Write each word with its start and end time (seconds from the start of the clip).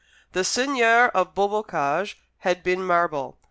The 0.33 0.43
seigneur 0.43 1.11
of 1.13 1.35
Beaubocage 1.35 2.15
had 2.39 2.63
been 2.63 2.83
marble. 2.83 3.37